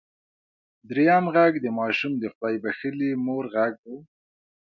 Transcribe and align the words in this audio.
دريم 0.89 1.25
غږ 1.35 1.53
د 1.61 1.67
ماشوم 1.79 2.13
د 2.19 2.23
خدای 2.33 2.55
بښلې 2.63 3.09
مور 3.25 3.43
غږ 3.55 3.73
و. 3.85 3.85